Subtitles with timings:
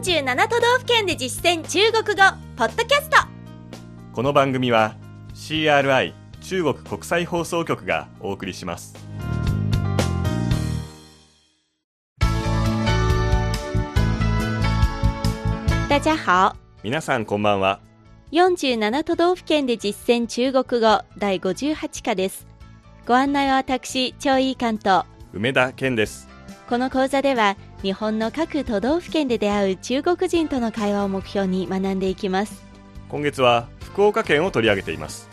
[0.00, 2.22] 47都道府県で実践中国語
[2.56, 3.18] ポッドキャスト。
[4.14, 4.96] この番組は
[5.34, 8.94] CRI 中国国際放送局がお送りします。
[15.90, 16.56] 大家好。
[16.82, 17.80] 皆さんこんばんは。
[18.32, 22.46] 47都道府県で実践中国語第58課です。
[23.06, 25.04] ご案内は私張井関東
[25.34, 26.26] 梅田健です。
[26.70, 32.62] この講座では日本の各都道府県で出会う中国人との会話を目標に学んでいきます。
[33.08, 35.30] 今月は福岡県を取り上げています。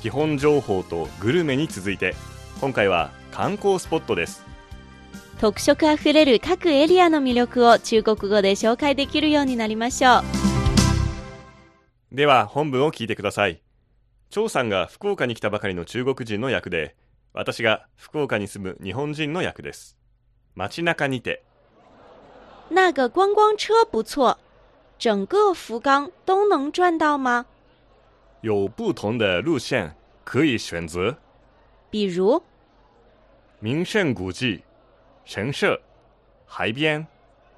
[0.00, 2.14] 基本情報とグルメに続いて
[2.60, 4.44] 今回は観光スポットです。
[5.40, 12.14] 特色あふれる各エリアの魅力を中国語で紹介できるようになりましょう。
[12.14, 13.62] では本文を聞いてください。
[14.28, 16.94] 張さんが福岡に来たばかりの中国人の役で
[17.32, 19.96] 私が福岡に住む日本人の役です。
[20.54, 21.42] 街中にて
[22.70, 24.38] 那个观光车不错
[24.98, 27.46] 整个福冈都能转到吗？
[28.42, 31.18] 有不同的路线可以选择。
[31.90, 32.42] 比如？
[33.58, 34.62] 名胜古迹、
[35.24, 35.78] 神社、
[36.46, 37.06] 海边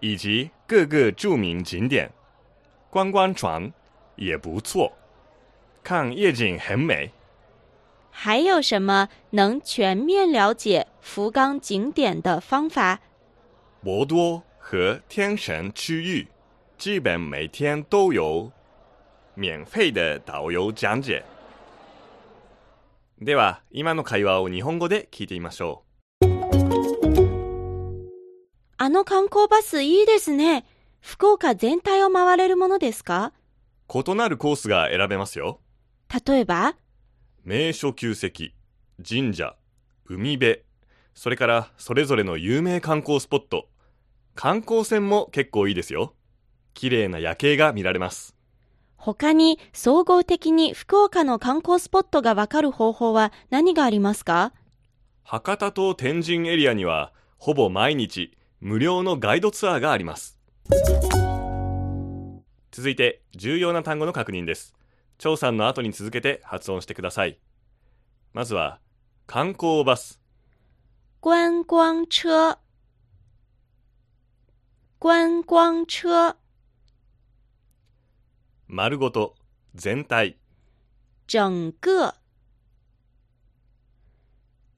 [0.01, 2.11] 以及各个著名景点，
[2.91, 3.73] 观光船
[4.17, 4.91] 也不错，
[5.85, 7.13] 看夜景很美。
[8.11, 13.01] 还有什么能全面了解福冈景点的方法？
[13.83, 16.29] 博多和天神区域
[16.79, 18.51] 基本每天都有
[19.35, 21.25] 免费的導遊講解。
[23.21, 25.83] では、今の会話を日本語で聞いてみましょ
[28.77, 30.65] あの観光バスいいですね
[31.01, 33.33] 福岡全体を回れるものですか？
[33.93, 34.03] う。
[34.11, 35.61] 異なるコースが選べますよ。
[36.27, 36.75] 例えば？
[37.45, 38.53] 名所旧跡、
[39.05, 39.57] 神社、
[40.07, 40.61] 海辺、
[41.15, 43.69] それからそれぞれの有名観光スポット、
[44.35, 46.15] 観光船も結構いいですよ。
[46.75, 48.35] 綺麗な夜景が見られます。
[48.97, 54.53] 他に総合的に福岡の観光スポットがわかる方法は何がありますか？
[55.23, 60.39] 博多と天神エリアにはほぼ毎日無料のガイドツアーがあります。
[62.71, 64.75] 続いて重要な単語の確認です。
[65.19, 67.39] 張さんの後に続けて発音してください。
[68.33, 68.81] まずは
[69.27, 70.21] 観光バス、
[71.21, 72.59] 观光车
[75.03, 76.37] 观光车
[78.69, 79.35] 丸ごと、
[79.75, 80.39] 全体、
[81.27, 82.15] 整个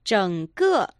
[0.02, 0.94] 整个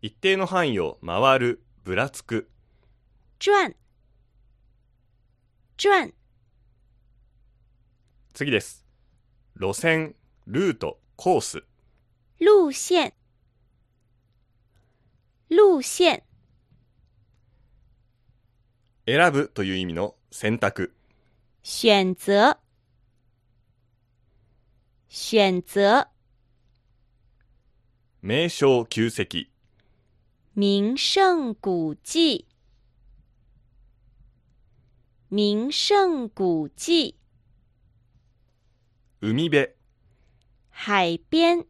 [0.00, 2.50] 一定の範囲を回る、ぶらつく、
[3.38, 3.76] 转
[5.76, 6.12] 转
[8.34, 8.84] 次です。
[9.54, 10.16] 路線、
[10.48, 11.62] ルート、コース。
[12.40, 13.14] 路线
[15.48, 16.24] 路线
[19.04, 20.94] 選ぶという意味の選択。
[21.64, 22.58] 选择。
[25.08, 26.08] 选择。
[28.20, 29.48] 名称旧跡。
[30.54, 32.46] 名胜古迹。
[35.28, 37.16] 名胜古迹。
[39.20, 39.74] 海辺。
[40.70, 41.66] 海边。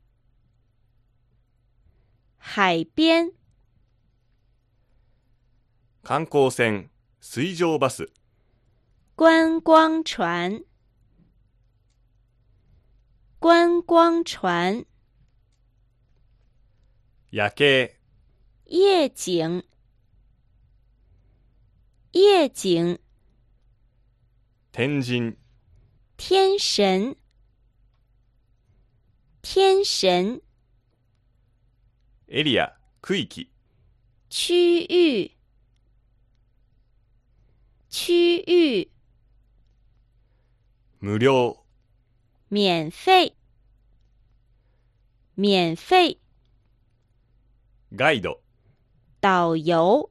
[2.39, 3.33] 海边。
[6.03, 6.91] 観光船、
[7.25, 8.13] 水上バス。
[9.15, 10.65] 观光船
[13.39, 14.85] 观光船
[17.31, 17.93] 夜景。
[18.65, 19.63] 夜景
[22.11, 22.99] 夜景
[24.73, 25.39] 天神。
[26.17, 27.17] 天神
[29.43, 30.43] 天神
[32.27, 33.49] エリア、区域。
[34.29, 35.37] 区域
[38.05, 38.91] 区域
[40.99, 41.65] 無料。
[42.49, 43.37] 免费。
[45.37, 46.19] 免费。
[47.95, 48.43] ガイド。
[49.21, 50.11] 导游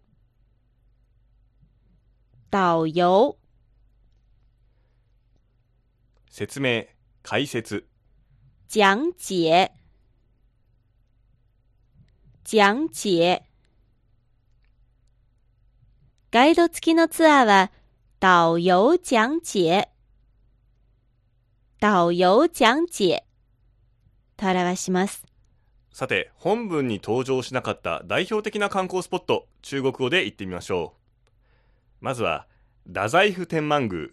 [2.49, 3.37] 导游
[6.29, 6.87] 説明、
[7.21, 7.83] 解説。
[8.69, 9.69] 讲解。
[12.45, 13.43] 講解。
[16.31, 17.71] ガイド付きのツアーは
[18.23, 19.89] 導遊講解
[21.81, 23.23] 導遊講解
[24.37, 25.25] と表します。
[25.91, 32.05] さて、本文に登場しなかった代表的な観光スポット、中国語で言ってみましょう。
[32.05, 32.45] まずは、
[32.85, 34.09] 太宰府天満宮。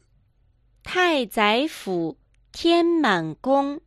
[0.84, 2.16] 太宰府
[2.50, 3.78] 天満宮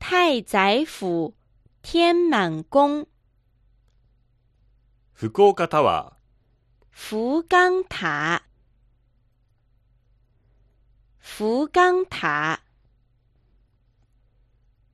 [0.00, 1.32] 太宰府
[1.82, 3.06] 天満宮
[5.12, 6.15] 福岡タワ
[6.98, 8.42] 福冈塔，
[11.20, 12.62] 福冈塔，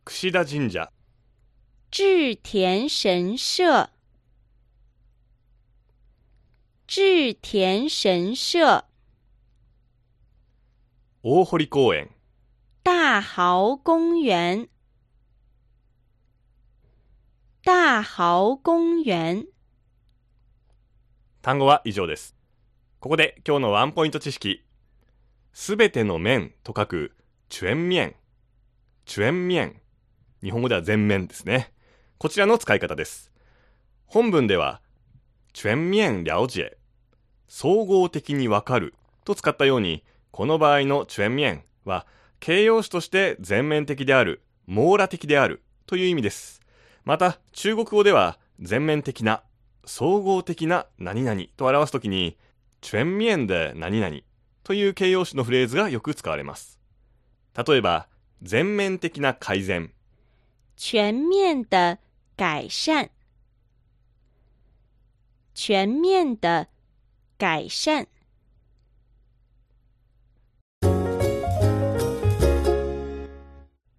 [0.04, 0.92] ー、櫛田神社、
[1.90, 3.90] 志田神社，
[6.88, 8.88] 志田神社，
[11.22, 12.08] 大堀公園、
[12.82, 14.68] 大豪公园，
[17.62, 19.51] 大豪公园。
[21.42, 22.36] 単語は以上です。
[23.00, 24.62] ここで今日のワンポイント知識。
[25.52, 27.16] すべての面と書く
[27.50, 28.14] 全面。
[29.06, 29.80] 全面。
[30.40, 31.72] 日本語では全面ですね。
[32.18, 33.32] こちらの使い方です。
[34.06, 34.82] 本文では、
[35.52, 36.76] 全面了解。
[37.48, 42.06] 総合的にわかると使ったように、この場合の全面は
[42.38, 46.60] 形容詞として全面的である、網羅的であるという意味です。
[47.04, 49.42] また、中国語では全面的な、
[49.84, 52.36] 総合的な何々と表すときに、
[52.80, 54.18] 全面で何々
[54.64, 56.78] という形容詞のフレーズがよく使われます。
[57.66, 58.08] 例えば、
[58.42, 59.92] 全面的な改善、
[60.76, 61.98] 全面的
[62.36, 63.10] 改善，
[65.54, 66.68] 全面的
[67.38, 68.08] 改善。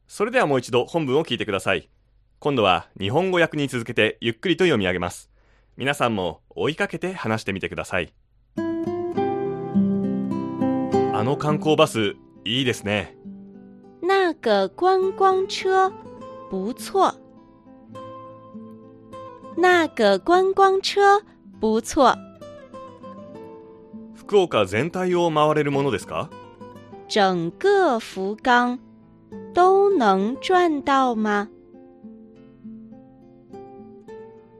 [0.08, 1.90] それではもう一度本文を聞いてください。
[2.40, 5.32] 今度は日本語訳に続けてゆっくりと読み上げます。
[5.76, 8.14] 皆さんも追いかけて話してみてください。
[8.58, 8.62] あ
[11.24, 12.14] の観光バス、
[12.46, 13.18] いいですね。
[14.02, 15.92] 那个观光车
[16.52, 17.16] 不错，
[19.58, 21.22] 那个观光车
[21.60, 22.16] 不错，
[24.14, 26.30] 福岡全体を回れるものですか？
[27.08, 28.78] 整个福冈
[29.56, 31.48] 都能赚到吗？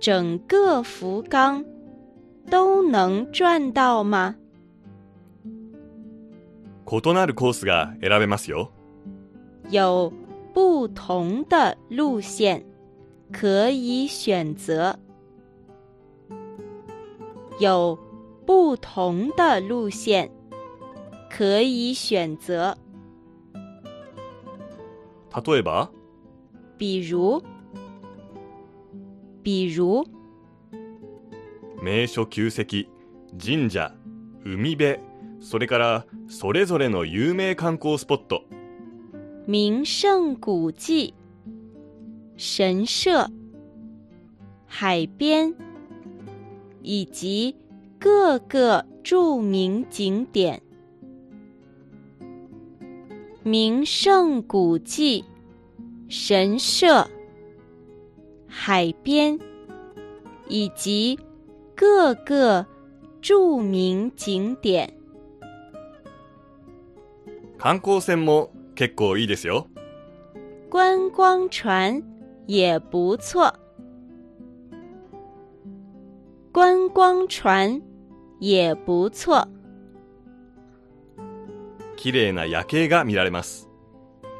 [0.03, 1.65] 整个福冈
[2.51, 4.35] 都能赚到吗？
[6.87, 8.71] 異なるコースが選べますよ。
[9.71, 10.13] 有
[10.55, 12.65] 不同的路线
[13.31, 14.97] 可以选择，
[17.61, 17.99] 有
[18.47, 20.31] 不同的路线
[21.31, 22.75] 可以选择，
[25.35, 25.91] 例えば、
[26.79, 27.43] 比如，
[29.43, 30.05] 比如
[31.83, 32.87] 名所旧跡、
[33.39, 33.95] 神社、
[34.45, 35.01] 海辺、
[35.41, 38.45] それからそれぞれの有名観光スポット、
[39.47, 41.15] 名胜古迹、
[42.37, 43.31] 神社、
[44.67, 45.55] 海边，
[46.83, 47.55] 以及
[47.99, 50.63] 各个著名景点。
[53.45, 55.25] 名胜古迹、
[56.11, 57.09] 神社、
[58.56, 59.40] 海边，
[60.48, 61.20] 以及
[61.76, 62.68] 各个
[63.20, 64.94] 著名景点。
[67.58, 69.68] 観光船も結構いいですよ。
[70.70, 72.04] 观光船
[72.46, 73.54] 也不错，
[76.52, 77.82] 观光船
[78.40, 79.48] 也不错，
[81.98, 83.68] 綺麗な夜景が見られます。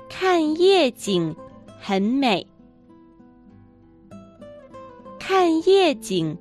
[0.10, 1.36] 看夜景
[1.82, 2.48] 很美，
[5.23, 6.39] 看夜景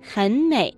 [0.00, 0.76] 很美。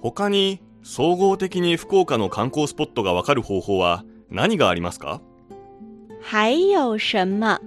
[0.00, 5.22] 他に総合的に福岡の観光スポットがわかる方法は何がありますか
[6.20, 7.58] 还有什么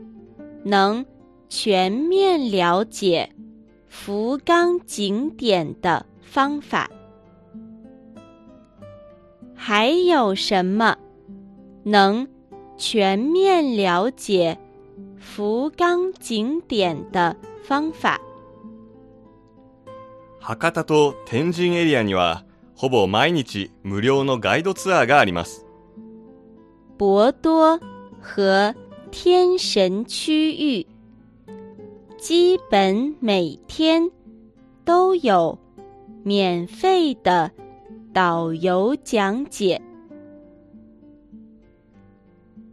[0.63, 1.05] 能
[1.49, 3.31] 全面了解
[3.87, 6.89] 福冈景点的方法？
[9.55, 10.97] 还有什么
[11.83, 12.27] 能
[12.77, 14.57] 全面了解
[15.21, 18.19] 福冈景点的方法？
[20.39, 25.65] 博多と天神エリアにはほぼ毎日無料のガイドツアーがあります。
[26.97, 27.79] 博多
[28.21, 28.75] 和
[29.11, 30.87] 天神区域
[32.17, 34.09] 基本每天
[34.83, 35.57] 都有
[36.23, 37.51] 免费的
[38.13, 39.81] 导游讲解。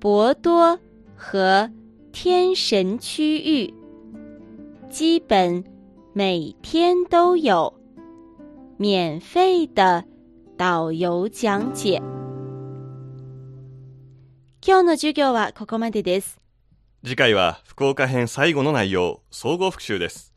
[0.01, 0.79] 博多
[1.17, 1.71] 和
[2.12, 3.74] 天神区域
[4.90, 5.64] 基本
[6.14, 7.74] 每天都有
[8.78, 10.04] 免费的
[10.58, 12.02] 导游讲解。
[14.62, 16.40] 今日の授業はここまでです。
[17.04, 20.34] 次回は福岡編最後の内容、総合復習です。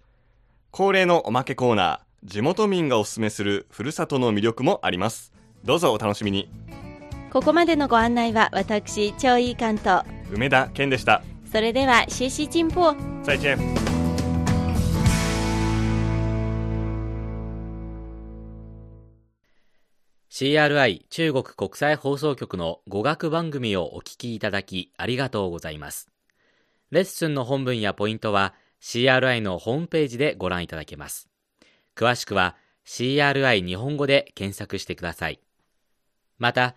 [0.71, 5.33] 恒例のおまけコーナー、地元民がおすすめするふるさとの魅力もあります。
[5.65, 6.49] どうぞお楽しみに。
[7.33, 10.05] ここまでのご案内は私、超いい関東。
[10.31, 11.23] 梅田健でした。
[11.53, 13.59] それでは学习进步，再见。
[20.31, 26.09] CRI 中国国際放送局の語学番組をお聞きいただきありがとうございます。
[26.91, 31.29] レッスンの本文やポイントは CRI のホームページでご覧いただけます。
[31.95, 32.57] 詳しくは
[32.87, 35.39] CRI 日本語で検索してください。
[36.39, 36.77] また、